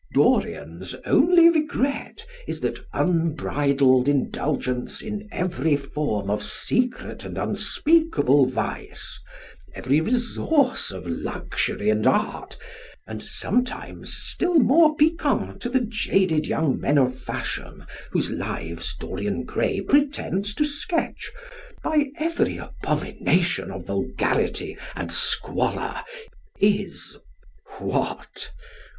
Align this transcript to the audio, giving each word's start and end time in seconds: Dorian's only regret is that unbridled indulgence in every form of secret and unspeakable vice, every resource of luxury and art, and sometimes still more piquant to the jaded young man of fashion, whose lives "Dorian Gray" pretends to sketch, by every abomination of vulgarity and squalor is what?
Dorian's 0.15 0.95
only 1.05 1.47
regret 1.47 2.25
is 2.47 2.61
that 2.61 2.79
unbridled 2.91 4.07
indulgence 4.07 4.99
in 4.99 5.29
every 5.31 5.75
form 5.75 6.27
of 6.27 6.41
secret 6.43 7.23
and 7.23 7.37
unspeakable 7.37 8.47
vice, 8.47 9.19
every 9.75 10.01
resource 10.01 10.89
of 10.89 11.05
luxury 11.05 11.91
and 11.91 12.07
art, 12.07 12.57
and 13.05 13.21
sometimes 13.21 14.11
still 14.11 14.55
more 14.55 14.95
piquant 14.95 15.61
to 15.61 15.69
the 15.69 15.81
jaded 15.81 16.47
young 16.47 16.79
man 16.79 16.97
of 16.97 17.15
fashion, 17.21 17.85
whose 18.09 18.31
lives 18.31 18.95
"Dorian 18.99 19.43
Gray" 19.43 19.81
pretends 19.81 20.55
to 20.55 20.65
sketch, 20.65 21.31
by 21.83 22.07
every 22.17 22.57
abomination 22.57 23.69
of 23.69 23.85
vulgarity 23.85 24.75
and 24.95 25.11
squalor 25.11 26.01
is 26.59 27.17
what? 27.77 28.49